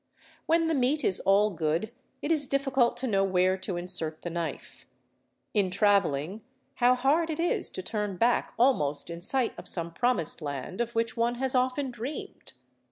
[0.47, 1.91] When the meat is all good
[2.23, 4.87] it is difficult to know where to insert the knife.
[5.53, 6.41] In travelling,
[6.77, 10.95] how hard it is to turn back almost in sight of some Promised Land of
[10.95, 12.53] which one has often dreamed!